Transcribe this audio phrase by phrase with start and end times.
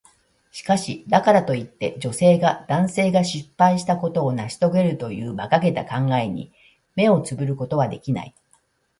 [0.51, 6.51] しかし、だからといって、女性が男性が失敗したことを成し遂げるという馬鹿げた考えに
[6.95, 8.33] 目をつぶることはできない。